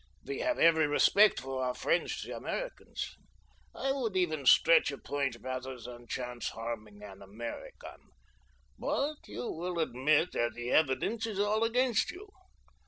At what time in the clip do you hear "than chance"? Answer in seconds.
5.79-6.49